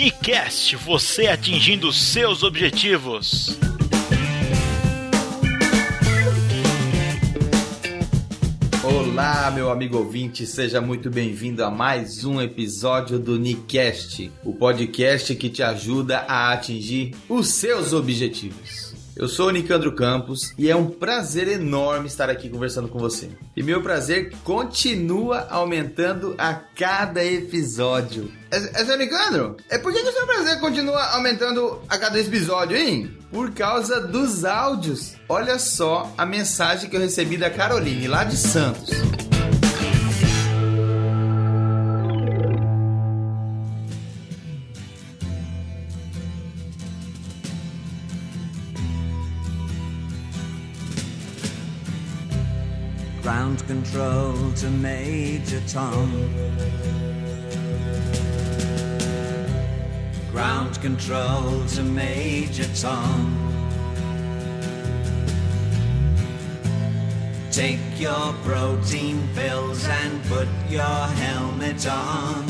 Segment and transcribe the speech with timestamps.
[0.00, 3.58] Nicast, você atingindo seus objetivos.
[8.82, 15.34] Olá, meu amigo ouvinte, seja muito bem-vindo a mais um episódio do Nicast, o podcast
[15.34, 18.89] que te ajuda a atingir os seus objetivos.
[19.20, 23.28] Eu sou o Nicandro Campos e é um prazer enorme estar aqui conversando com você.
[23.54, 28.32] E meu prazer continua aumentando a cada episódio.
[28.50, 29.58] É, é seu Nicandro?
[29.68, 33.14] É por que, que o seu prazer continua aumentando a cada episódio, hein?
[33.30, 35.16] Por causa dos áudios.
[35.28, 38.88] Olha só a mensagem que eu recebi da Caroline, lá de Santos.
[53.90, 56.12] Control to Major Tom.
[60.30, 63.36] Ground control to Major Tom.
[67.50, 70.82] Take your protein pills and put your
[71.24, 72.46] helmet on.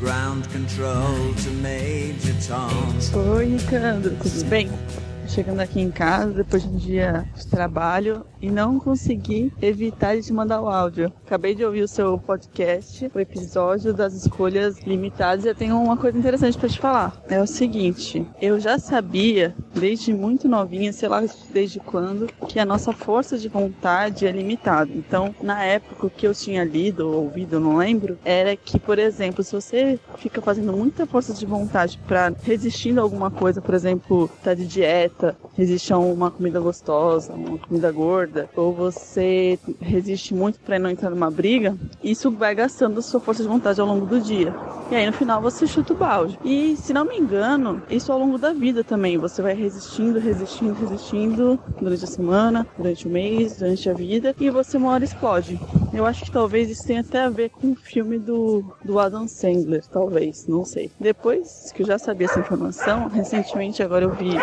[0.00, 2.98] Ground control to Major Tom.
[3.14, 4.68] Oi, Nicandro, tudo bem?
[5.32, 10.22] Chegando aqui em casa depois de um dia de trabalho e não consegui evitar de
[10.22, 11.12] te mandar o áudio.
[11.24, 15.96] Acabei de ouvir o seu podcast, o episódio das escolhas limitadas, e eu tenho uma
[15.96, 17.16] coisa interessante para te falar.
[17.28, 22.66] É o seguinte, eu já sabia desde muito novinha, sei lá desde quando, que a
[22.66, 24.90] nossa força de vontade é limitada.
[24.92, 29.42] Então, na época que eu tinha lido ou ouvido, não lembro, era que, por exemplo,
[29.44, 34.28] se você fica fazendo muita força de vontade para resistindo a alguma coisa, por exemplo,
[34.42, 35.21] tá de dieta,
[35.56, 41.10] resiste a uma comida gostosa, uma comida gorda, ou você resiste muito para não entrar
[41.10, 44.54] numa briga, isso vai gastando a sua força de vontade ao longo do dia.
[44.90, 46.38] E aí no final você chuta o balde.
[46.44, 49.16] E se não me engano, isso ao longo da vida também.
[49.16, 54.50] Você vai resistindo, resistindo, resistindo durante a semana, durante o mês, durante a vida, e
[54.50, 55.58] você uma hora explode.
[55.94, 59.26] Eu acho que talvez isso tenha até a ver com o filme do, do Adam
[59.26, 60.90] Sandler, talvez, não sei.
[61.00, 64.36] Depois que eu já sabia essa informação, recentemente agora eu vi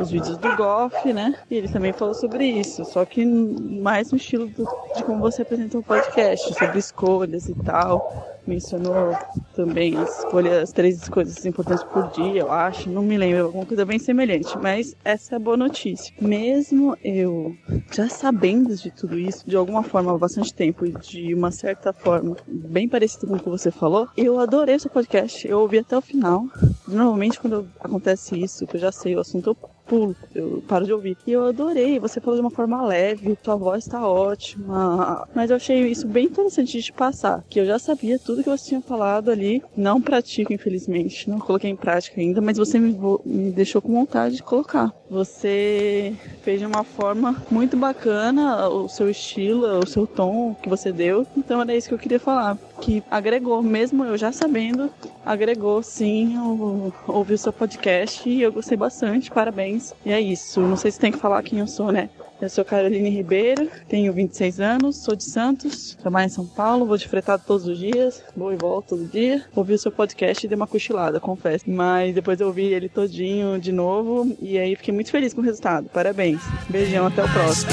[0.00, 1.34] os vídeos do Goff, né?
[1.50, 4.64] E ele também falou sobre isso, só que mais no estilo do,
[4.96, 9.16] de como você apresentou o podcast, sobre escolhas e tal mencionou
[9.54, 13.66] também as escolhas, as três coisas importantes por dia, eu acho, não me lembro, alguma
[13.66, 16.14] coisa bem semelhante, mas essa é a boa notícia.
[16.20, 17.56] Mesmo eu
[17.92, 21.92] já sabendo de tudo isso, de alguma forma há bastante tempo e de uma certa
[21.92, 25.96] forma bem parecido com o que você falou, eu adorei seu podcast, eu ouvi até
[25.96, 26.44] o final.
[26.86, 29.56] Normalmente quando acontece isso, que eu já sei o assunto, eu
[29.88, 31.16] pulo, eu paro de ouvir.
[31.26, 35.26] E eu adorei, você falou de uma forma leve, sua voz tá ótima.
[35.34, 38.68] Mas eu achei isso bem interessante de passar, que eu já sabia tudo que você
[38.68, 39.62] tinha falado ali.
[39.76, 44.36] Não pratico, infelizmente, não coloquei em prática ainda, mas você me, me deixou com vontade
[44.36, 44.92] de colocar.
[45.10, 50.92] Você fez de uma forma muito bacana o seu estilo, o seu tom que você
[50.92, 51.26] deu.
[51.36, 52.58] Então era isso que eu queria falar.
[52.80, 54.90] Que agregou, mesmo eu já sabendo,
[55.24, 56.36] agregou sim
[57.06, 59.30] ouvir o seu podcast e eu gostei bastante.
[59.30, 60.60] Parabéns e é isso.
[60.60, 62.10] Não sei se tem que falar quem eu sou, né?
[62.40, 66.96] Eu sou Caroline Ribeiro, tenho 26 anos, sou de Santos, trabalho em São Paulo, vou
[66.96, 69.44] de fretado todos os dias, vou e volto todo dia.
[69.56, 71.64] Ouvi o seu podcast e dei uma cochilada, confesso.
[71.68, 75.44] Mas depois eu ouvi ele todinho de novo e aí fiquei muito feliz com o
[75.44, 75.88] resultado.
[75.88, 76.40] Parabéns.
[76.68, 77.72] Beijão, até o próximo.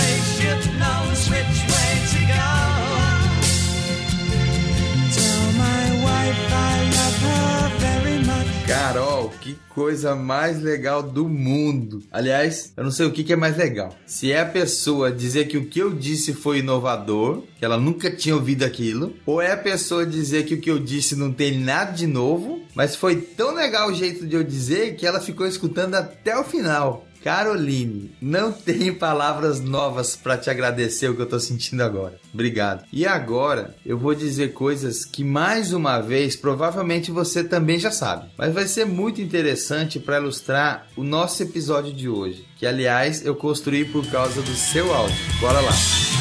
[9.46, 12.02] Que coisa mais legal do mundo.
[12.12, 13.96] Aliás, eu não sei o que, que é mais legal.
[14.08, 18.10] Se é a pessoa dizer que o que eu disse foi inovador, que ela nunca
[18.10, 21.60] tinha ouvido aquilo, ou é a pessoa dizer que o que eu disse não tem
[21.60, 25.46] nada de novo, mas foi tão legal o jeito de eu dizer que ela ficou
[25.46, 27.06] escutando até o final.
[27.26, 32.20] Caroline, não tenho palavras novas para te agradecer o que eu tô sentindo agora.
[32.32, 32.86] Obrigado.
[32.94, 38.30] E agora eu vou dizer coisas que mais uma vez provavelmente você também já sabe,
[38.38, 43.34] mas vai ser muito interessante para ilustrar o nosso episódio de hoje, que aliás eu
[43.34, 45.18] construí por causa do seu áudio.
[45.42, 46.15] Bora lá.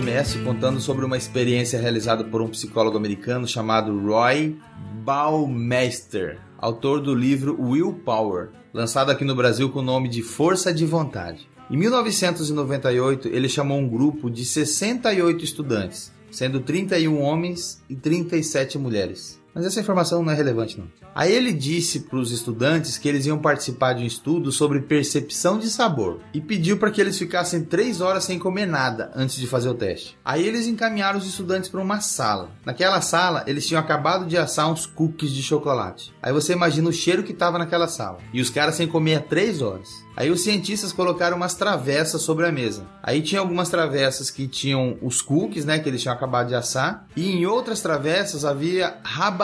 [0.00, 4.56] Começo contando sobre uma experiência realizada por um psicólogo americano chamado Roy
[5.04, 10.86] Baumeister, autor do livro Willpower, lançado aqui no Brasil com o nome de Força de
[10.86, 11.46] Vontade.
[11.70, 19.39] Em 1998, ele chamou um grupo de 68 estudantes sendo 31 homens e 37 mulheres.
[19.54, 20.86] Mas essa informação não é relevante, não.
[21.14, 25.58] Aí ele disse para os estudantes que eles iam participar de um estudo sobre percepção
[25.58, 29.46] de sabor e pediu para que eles ficassem três horas sem comer nada antes de
[29.46, 30.16] fazer o teste.
[30.24, 32.50] Aí eles encaminharam os estudantes para uma sala.
[32.64, 36.12] Naquela sala, eles tinham acabado de assar uns cookies de chocolate.
[36.22, 38.18] Aí você imagina o cheiro que estava naquela sala.
[38.32, 39.88] E os caras sem comer há três horas.
[40.16, 42.84] Aí os cientistas colocaram umas travessas sobre a mesa.
[43.02, 47.06] Aí tinha algumas travessas que tinham os cookies, né, que eles tinham acabado de assar,
[47.16, 49.39] e em outras travessas havia rabanetes.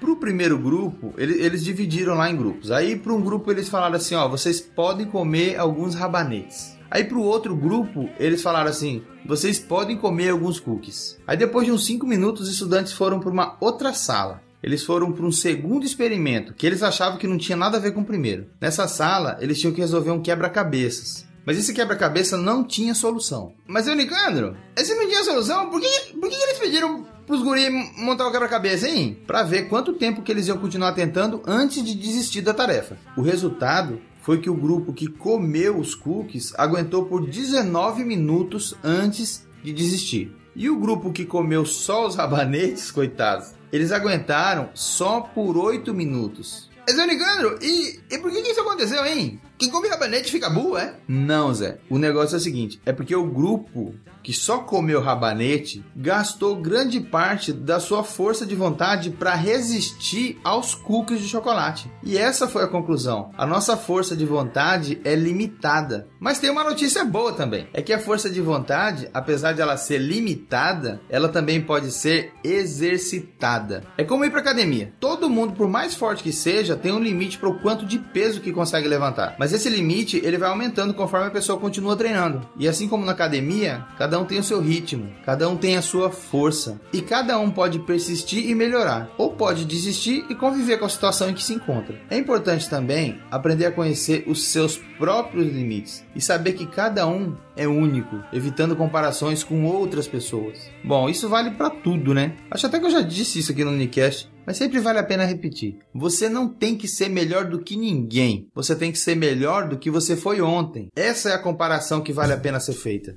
[0.00, 2.70] Para o primeiro grupo, ele, eles dividiram lá em grupos.
[2.70, 6.74] Aí para um grupo eles falaram assim, ó, vocês podem comer alguns rabanetes.
[6.90, 11.18] Aí para o outro grupo, eles falaram assim: vocês podem comer alguns cookies.
[11.26, 14.42] Aí depois de uns 5 minutos, os estudantes foram para uma outra sala.
[14.62, 17.92] Eles foram para um segundo experimento, que eles achavam que não tinha nada a ver
[17.92, 18.46] com o primeiro.
[18.60, 21.26] Nessa sala, eles tinham que resolver um quebra-cabeças.
[21.44, 23.52] Mas esse quebra-cabeça não tinha solução.
[23.66, 25.68] Mas, Nicandro, esse não tinha solução?
[25.68, 29.18] Por que, por que eles pediram pros guris montar o quebra-cabeça, hein?
[29.26, 32.96] Pra ver quanto tempo que eles iam continuar tentando antes de desistir da tarefa.
[33.16, 39.46] O resultado foi que o grupo que comeu os cookies aguentou por 19 minutos antes
[39.62, 40.34] de desistir.
[40.56, 46.70] E o grupo que comeu só os rabanetes, coitados, eles aguentaram só por 8 minutos.
[46.90, 49.40] Zé Nicandro, e, e por que, que isso aconteceu, hein?
[49.56, 50.94] Quem come rabanete fica burro, é?
[51.08, 51.78] Não, Zé.
[51.88, 53.94] O negócio é o seguinte: é porque o grupo
[54.24, 60.74] que só comeu rabanete gastou grande parte da sua força de vontade para resistir aos
[60.74, 61.90] cookies de chocolate.
[62.02, 63.30] E essa foi a conclusão.
[63.36, 66.08] A nossa força de vontade é limitada.
[66.18, 69.76] Mas tem uma notícia boa também: é que a força de vontade, apesar de ela
[69.76, 73.84] ser limitada, ela também pode ser exercitada.
[73.98, 74.92] É como ir para academia.
[74.98, 78.40] Todo mundo, por mais forte que seja, tem um limite para o quanto de peso
[78.40, 79.36] que consegue levantar.
[79.38, 82.48] Mas esse limite ele vai aumentando conforme a pessoa continua treinando.
[82.58, 85.82] E assim como na academia, cada um tem o seu ritmo, cada um tem a
[85.82, 90.84] sua força e cada um pode persistir e melhorar, ou pode desistir e conviver com
[90.84, 92.00] a situação em que se encontra.
[92.10, 97.36] É importante também aprender a conhecer os seus próprios limites e saber que cada um
[97.56, 100.58] é único, evitando comparações com outras pessoas.
[100.82, 102.36] Bom, isso vale para tudo, né?
[102.50, 105.24] Acho até que eu já disse isso aqui no Unicast, mas sempre vale a pena
[105.24, 105.78] repetir.
[105.94, 108.48] Você não tem que ser melhor do que ninguém.
[108.54, 110.88] Você tem que ser melhor do que você foi ontem.
[110.94, 113.14] Essa é a comparação que vale a pena ser feita.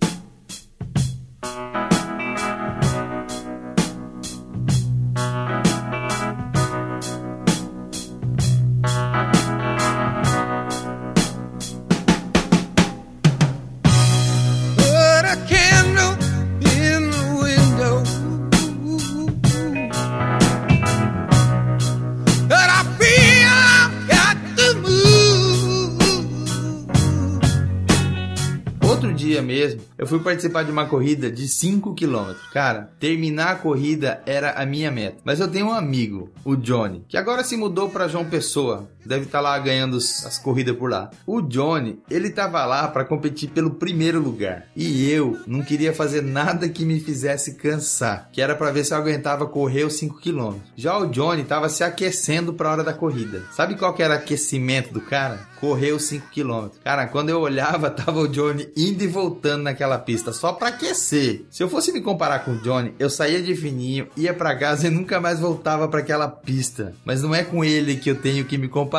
[29.47, 32.33] Mesmo, eu fui participar de uma corrida de 5 km.
[32.51, 35.17] Cara, terminar a corrida era a minha meta.
[35.23, 38.89] Mas eu tenho um amigo, o Johnny, que agora se mudou para João Pessoa.
[39.07, 41.09] Deve estar lá ganhando as corridas por lá.
[41.25, 44.65] O Johnny, ele tava lá para competir pelo primeiro lugar.
[44.75, 48.93] E eu não queria fazer nada que me fizesse cansar, que era para ver se
[48.93, 50.55] eu aguentava correr os 5 km.
[50.75, 53.43] Já o Johnny tava se aquecendo para a hora da corrida.
[53.51, 55.47] Sabe qual que era o aquecimento do cara?
[55.59, 56.67] Correr os 5 km.
[56.83, 61.45] Cara, quando eu olhava, tava o Johnny indo e voltando naquela pista só para aquecer.
[61.49, 64.87] Se eu fosse me comparar com o Johnny, eu saía de fininho, ia para casa
[64.87, 66.93] e nunca mais voltava para aquela pista.
[67.05, 68.96] Mas não é com ele que eu tenho que me comparar,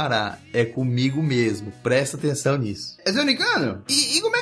[0.52, 1.72] é comigo mesmo.
[1.82, 2.96] Presta atenção nisso.
[3.04, 3.82] É seu Nicano?
[3.88, 4.37] E, e como é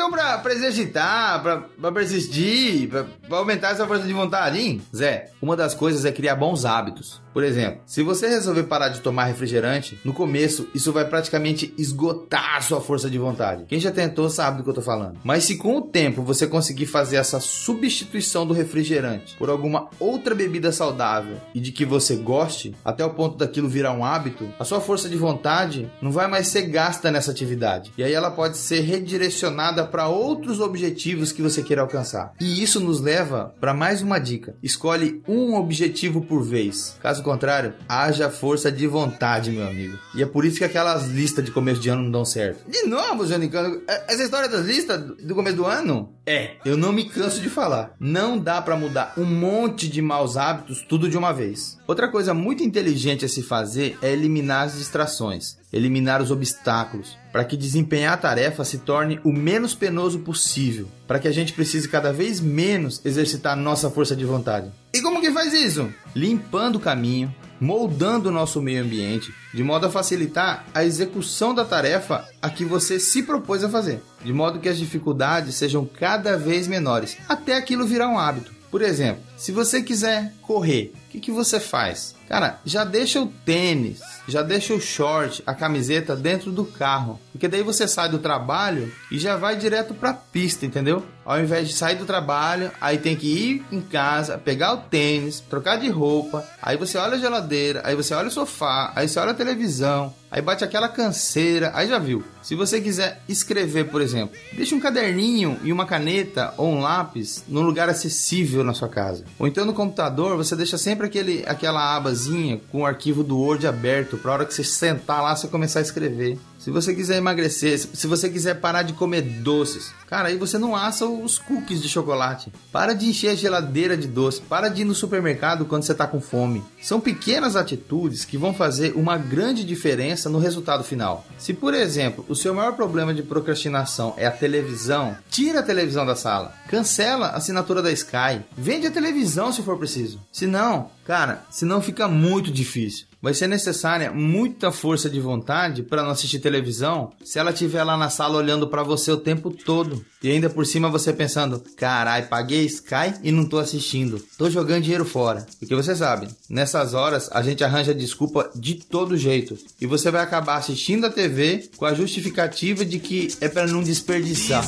[0.00, 4.80] então pra, pra exercitar, pra, pra persistir, pra, pra aumentar essa força de vontade, hein?
[4.96, 7.20] Zé, uma das coisas é criar bons hábitos.
[7.32, 12.56] Por exemplo, se você resolver parar de tomar refrigerante, no começo isso vai praticamente esgotar
[12.56, 13.64] a sua força de vontade.
[13.68, 15.18] Quem já tentou sabe do que eu tô falando.
[15.22, 20.34] Mas se com o tempo você conseguir fazer essa substituição do refrigerante por alguma outra
[20.34, 24.64] bebida saudável e de que você goste, até o ponto daquilo virar um hábito, a
[24.64, 27.92] sua força de vontade não vai mais ser gasta nessa atividade.
[27.96, 32.32] E aí ela pode ser redirecionada para outros objetivos que você queira alcançar.
[32.40, 34.54] E isso nos leva para mais uma dica.
[34.62, 36.96] Escolhe um objetivo por vez.
[37.00, 39.98] Caso contrário, haja força de vontade, meu amigo.
[40.14, 42.70] E é por isso que aquelas listas de começo de ano não dão certo.
[42.70, 46.12] De novo, Janicano, essa história das listas do começo do ano?
[46.30, 47.92] É, eu não me canso de falar.
[47.98, 51.76] Não dá para mudar um monte de maus hábitos tudo de uma vez.
[51.88, 57.44] Outra coisa muito inteligente a se fazer é eliminar as distrações, eliminar os obstáculos, para
[57.44, 61.88] que desempenhar a tarefa se torne o menos penoso possível, para que a gente precise
[61.88, 64.70] cada vez menos exercitar nossa força de vontade.
[64.94, 65.92] E como que faz isso?
[66.14, 71.64] Limpando o caminho, moldando o nosso meio ambiente, de modo a facilitar a execução da
[71.64, 76.36] tarefa a que você se propôs a fazer, de modo que as dificuldades sejam cada
[76.38, 78.52] vez menores, até aquilo virar um hábito.
[78.70, 82.14] Por exemplo, se você quiser correr, o que, que você faz?
[82.28, 87.18] Cara, já deixa o tênis, já deixa o short, a camiseta dentro do carro.
[87.32, 91.02] Porque daí você sai do trabalho e já vai direto pra pista, entendeu?
[91.24, 95.40] Ao invés de sair do trabalho, aí tem que ir em casa, pegar o tênis,
[95.40, 99.18] trocar de roupa, aí você olha a geladeira, aí você olha o sofá, aí você
[99.18, 102.22] olha a televisão, aí bate aquela canseira, aí já viu.
[102.42, 107.44] Se você quiser escrever, por exemplo, deixa um caderninho e uma caneta ou um lápis
[107.48, 109.24] num lugar acessível na sua casa.
[109.38, 113.66] Ou então no computador, você deixa sempre aquele, aquela abazinha com o arquivo do Word
[113.66, 116.38] aberto, para hora que você sentar lá, você começar a escrever.
[116.60, 120.76] Se você quiser emagrecer, se você quiser parar de comer doces, cara, aí você não
[120.76, 122.52] assa os cookies de chocolate.
[122.70, 124.42] Para de encher a geladeira de doce.
[124.42, 126.62] Para de ir no supermercado quando você tá com fome.
[126.82, 131.24] São pequenas atitudes que vão fazer uma grande diferença no resultado final.
[131.38, 136.04] Se, por exemplo, o seu maior problema de procrastinação é a televisão, tira a televisão
[136.04, 136.54] da sala.
[136.68, 138.42] Cancela a assinatura da Sky.
[138.54, 140.20] Vende a televisão se for preciso.
[140.30, 146.02] Se não, cara, senão fica muito difícil vai ser necessária muita força de vontade para
[146.02, 150.04] não assistir televisão se ela estiver lá na sala olhando para você o tempo todo.
[150.22, 154.22] E ainda por cima você pensando: carai, paguei Sky e não tô assistindo.
[154.36, 155.46] Tô jogando dinheiro fora.
[155.58, 159.58] Porque você sabe, nessas horas a gente arranja desculpa de todo jeito.
[159.80, 163.82] E você vai acabar assistindo a TV com a justificativa de que é para não
[163.82, 164.64] desperdiçar.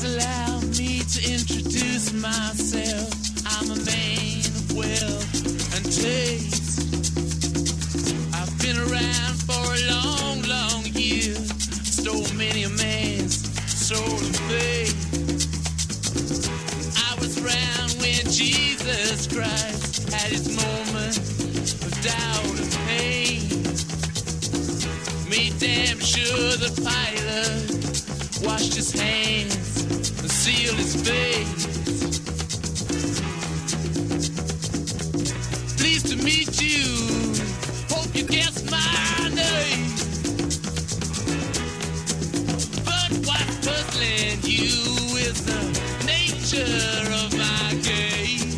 [1.63, 2.62] Please
[26.83, 29.85] pilot washed his hands
[30.21, 31.65] and sealed his face.
[35.77, 36.83] Pleased to meet you.
[37.91, 38.27] Hope you
[38.71, 39.87] my name.
[42.85, 44.75] But what's puzzling you
[45.19, 45.63] is the
[46.05, 48.51] nature of my game.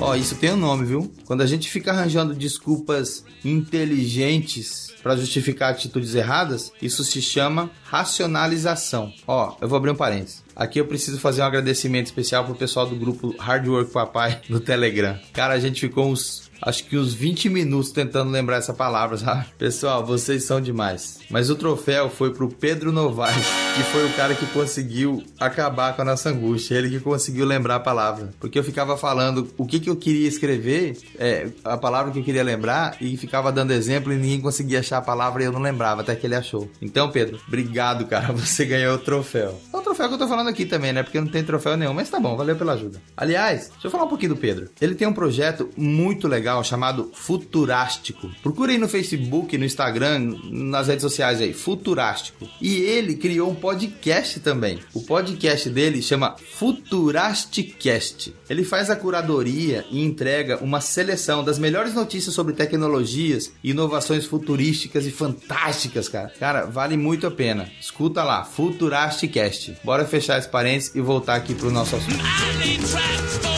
[0.00, 1.12] Ó, isso tem um nome, viu?
[1.24, 9.12] Quando a gente fica arranjando desculpas inteligentes para justificar atitudes erradas, isso se chama racionalização.
[9.24, 10.42] Ó, eu vou abrir um parênteses.
[10.56, 14.58] Aqui eu preciso fazer um agradecimento especial pro pessoal do grupo Hard Work Papai no
[14.58, 15.16] Telegram.
[15.32, 19.46] Cara, a gente ficou uns acho que uns 20 minutos tentando lembrar essa palavra, sabe?
[19.58, 21.18] Pessoal, vocês são demais.
[21.30, 23.46] Mas o troféu foi pro Pedro Novaes,
[23.76, 26.74] que foi o cara que conseguiu acabar com a nossa angústia.
[26.76, 28.32] Ele que conseguiu lembrar a palavra.
[28.40, 32.24] Porque eu ficava falando o que, que eu queria escrever, é, a palavra que eu
[32.24, 35.60] queria lembrar, e ficava dando exemplo e ninguém conseguia achar a palavra e eu não
[35.60, 36.70] lembrava, até que ele achou.
[36.80, 38.32] Então, Pedro, obrigado, cara.
[38.36, 39.60] Você ganhou o troféu.
[39.72, 41.02] É o troféu que eu tô falando aqui também, né?
[41.02, 43.00] Porque não tem troféu nenhum, mas tá bom, valeu pela ajuda.
[43.16, 44.68] Aliás, deixa eu falar um pouquinho do Pedro.
[44.80, 48.30] Ele tem um projeto muito legal chamado Futurástico.
[48.42, 52.48] Procure aí no Facebook, no Instagram, nas redes sociais aí, Futurástico.
[52.60, 54.78] E ele criou um podcast também.
[54.94, 58.34] O podcast dele chama Futurasticast.
[58.48, 65.06] Ele faz a curadoria e entrega uma seleção das melhores notícias sobre tecnologias inovações futurísticas
[65.06, 66.32] e fantásticas, cara.
[66.38, 67.70] Cara, vale muito a pena.
[67.80, 69.76] Escuta lá, Futurasticast.
[69.82, 73.55] Bora fechar esse parênteses e voltar aqui pro nosso assunto.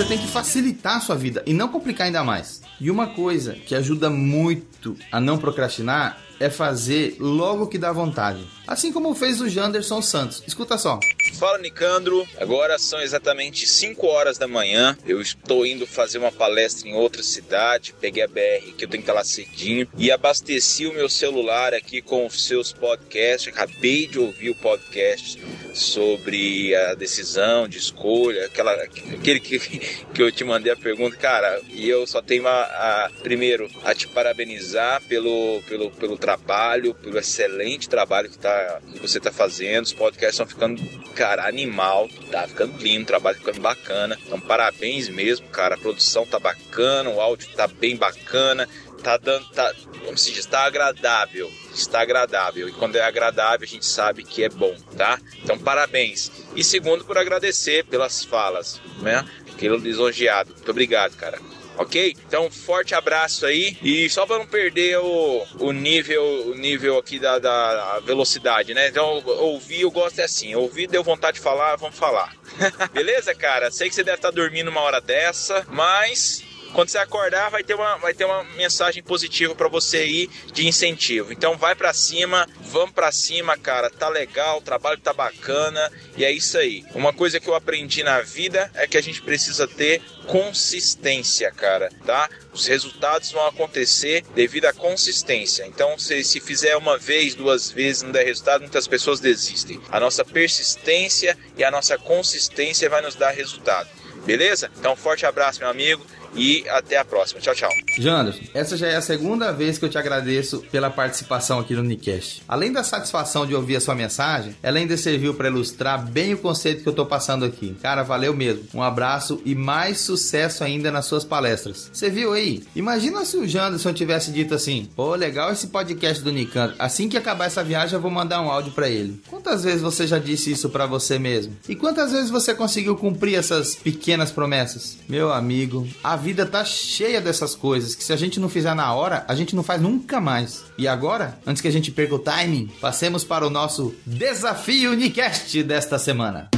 [0.00, 2.62] Você tem que facilitar a sua vida e não complicar ainda mais.
[2.80, 8.44] E uma coisa que ajuda muito a não procrastinar é fazer logo que dá vontade.
[8.66, 10.42] Assim como fez o Janderson Santos.
[10.46, 10.98] Escuta só.
[11.38, 14.96] Fala Nicandro, agora são exatamente 5 horas da manhã.
[15.06, 17.94] Eu estou indo fazer uma palestra em outra cidade.
[18.00, 21.74] Peguei a BR que eu tenho que estar lá cedinho e abasteci o meu celular
[21.74, 23.52] aqui com os seus podcasts.
[23.52, 25.38] Acabei de ouvir o podcast
[25.74, 29.58] sobre a decisão de escolha, aquela, aquele que,
[30.14, 31.60] que eu te mandei a pergunta, cara.
[31.70, 37.18] E eu só tenho a, a- primeiro a te parabenizar pelo, pelo, pelo trabalho, pelo
[37.18, 39.84] excelente trabalho que, tá, que você está fazendo.
[39.84, 40.82] Os podcasts estão ficando,
[41.14, 44.18] cara, animal, tá ficando lindo, o trabalho ficando bacana.
[44.26, 45.74] Então, parabéns mesmo, cara.
[45.74, 48.68] A produção tá bacana, o áudio tá bem bacana.
[49.02, 49.72] Tá dando, tá,
[50.04, 52.68] como se diz, tá agradável, está agradável.
[52.68, 55.18] E quando é agradável, a gente sabe que é bom, tá?
[55.42, 56.30] Então, parabéns.
[56.54, 59.24] E segundo, por agradecer pelas falas, né?
[59.50, 60.52] Aquilo lisonjeado.
[60.52, 61.38] Muito obrigado, cara.
[61.76, 62.16] Ok?
[62.26, 63.76] Então, forte abraço aí.
[63.82, 68.88] E só para não perder o, o nível o nível aqui da, da velocidade, né?
[68.88, 70.54] Então, ouvir, eu gosto é assim.
[70.54, 72.34] Ouvir, deu vontade de falar, vamos falar.
[72.92, 73.70] Beleza, cara?
[73.70, 77.74] Sei que você deve estar dormindo uma hora dessa, mas quando você acordar, vai ter
[77.74, 81.32] uma, vai ter uma mensagem positiva para você aí de incentivo.
[81.32, 83.90] Então vai para cima, vamos para cima, cara.
[83.90, 86.84] Tá legal, o trabalho tá bacana e é isso aí.
[86.94, 91.90] Uma coisa que eu aprendi na vida é que a gente precisa ter consistência, cara,
[92.06, 92.28] tá?
[92.52, 95.66] Os resultados vão acontecer devido à consistência.
[95.66, 99.80] Então, se, se fizer uma vez, duas vezes, não der resultado, muitas pessoas desistem.
[99.90, 103.88] A nossa persistência e a nossa consistência vai nos dar resultado.
[104.24, 104.70] Beleza?
[104.78, 107.40] Então, forte abraço, meu amigo e até a próxima.
[107.40, 107.70] Tchau, tchau.
[107.98, 111.80] Janderson, essa já é a segunda vez que eu te agradeço pela participação aqui no
[111.80, 112.42] Unicast.
[112.48, 116.38] Além da satisfação de ouvir a sua mensagem, ela ainda serviu para ilustrar bem o
[116.38, 117.76] conceito que eu tô passando aqui.
[117.82, 118.64] Cara, valeu mesmo.
[118.74, 121.90] Um abraço e mais sucesso ainda nas suas palestras.
[121.92, 122.62] Você viu aí?
[122.74, 126.74] Imagina se o Janderson tivesse dito assim: pô, legal esse podcast do Nicanto.
[126.78, 129.20] Assim que acabar essa viagem, eu vou mandar um áudio para ele.
[129.28, 131.56] Quantas vezes você já disse isso para você mesmo?
[131.68, 134.98] E quantas vezes você conseguiu cumprir essas pequenas promessas?
[135.08, 138.92] Meu amigo, a vida tá cheia dessas coisas que se a gente não fizer na
[138.94, 140.64] hora, a gente não faz nunca mais.
[140.76, 145.62] E agora, antes que a gente perca o timing, passemos para o nosso desafio Unicast
[145.62, 146.50] desta semana.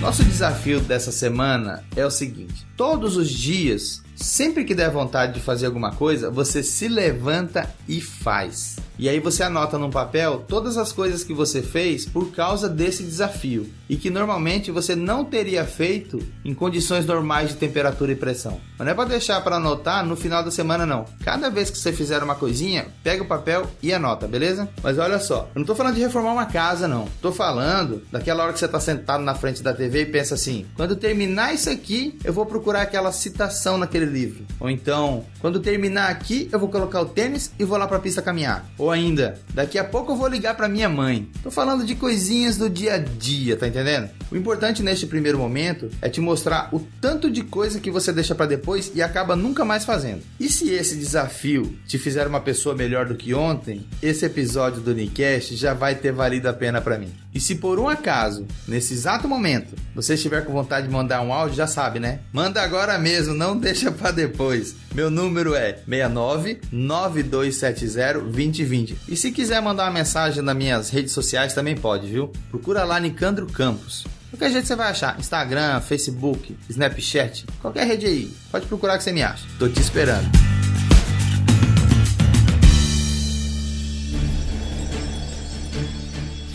[0.00, 5.40] Nosso desafio dessa semana é o seguinte: todos os dias, sempre que der vontade de
[5.40, 8.76] fazer alguma coisa, você se levanta e faz.
[8.98, 13.02] E aí você anota num papel todas as coisas que você fez por causa desse
[13.02, 18.60] desafio e que normalmente você não teria feito em condições normais de temperatura e pressão.
[18.78, 21.04] Mas não é para deixar para anotar no final da semana não.
[21.24, 24.68] Cada vez que você fizer uma coisinha, pega o papel e anota, beleza?
[24.82, 27.08] Mas olha só, eu não tô falando de reformar uma casa não.
[27.20, 30.66] Tô falando daquela hora que você tá sentado na frente da TV e pensa assim:
[30.76, 34.44] quando terminar isso aqui, eu vou procurar aquela citação naquele livro.
[34.60, 38.00] Ou então, quando terminar aqui, eu vou colocar o tênis e vou lá para a
[38.00, 38.70] pista caminhar.
[38.78, 41.28] Ou ainda, daqui a pouco eu vou ligar para minha mãe.
[41.42, 44.10] Tô falando de coisinhas do dia a dia, tá entendendo?
[44.30, 48.34] O importante neste primeiro momento é te mostrar o tanto de coisa que você deixa
[48.34, 50.22] para depois e acaba nunca mais fazendo.
[50.38, 54.90] E se esse desafio te fizer uma pessoa melhor do que ontem, esse episódio do
[54.90, 57.21] Unicast já vai ter valido a pena para mim.
[57.34, 61.32] E se por um acaso, nesse exato momento, você estiver com vontade de mandar um
[61.32, 62.20] áudio, já sabe, né?
[62.32, 64.74] Manda agora mesmo, não deixa para depois.
[64.94, 68.96] Meu número é 69 9270 2020.
[69.08, 72.30] E se quiser mandar uma mensagem nas minhas redes sociais também pode, viu?
[72.50, 74.04] Procura lá Nicandro Campos.
[74.30, 75.18] Qualquer jeito você vai achar.
[75.18, 78.34] Instagram, Facebook, Snapchat, qualquer rede aí.
[78.50, 79.44] Pode procurar que você me acha.
[79.58, 80.51] Tô te esperando.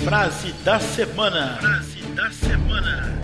[0.08, 1.58] Frase da semana.
[1.58, 3.20] Frase da semana.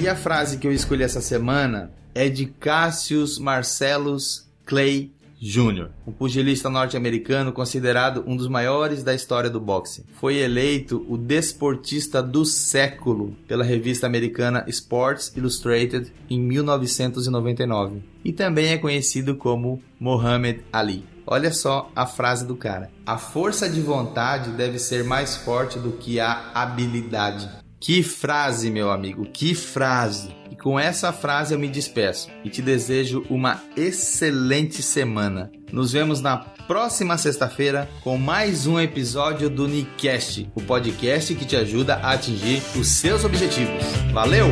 [0.00, 6.10] E a frase que eu escolhi essa semana é de Cassius Marcellus Clay Jr., um
[6.10, 10.04] pugilista norte-americano considerado um dos maiores da história do boxe.
[10.14, 18.72] Foi eleito o desportista do século pela revista americana Sports Illustrated em 1999 e também
[18.72, 21.13] é conhecido como Muhammad Ali.
[21.26, 25.92] Olha só a frase do cara: A força de vontade deve ser mais forte do
[25.92, 27.48] que a habilidade.
[27.80, 30.34] Que frase, meu amigo, que frase!
[30.50, 35.50] E com essa frase eu me despeço e te desejo uma excelente semana.
[35.70, 41.56] Nos vemos na próxima sexta-feira com mais um episódio do Nicast, o podcast que te
[41.56, 43.84] ajuda a atingir os seus objetivos.
[44.14, 44.46] Valeu!